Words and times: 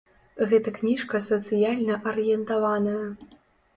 Гэта 0.53 0.69
кніжка 0.77 1.21
сацыяльна 1.27 1.99
арыентаваная. 2.13 3.03